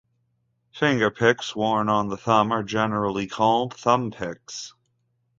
Fingerpicks 0.73 1.55
worn 1.55 1.87
on 1.87 2.07
the 2.09 2.17
thumb 2.17 2.51
are 2.51 2.63
generally 2.63 3.27
called 3.27 3.75
"thumbpicks". 3.75 4.73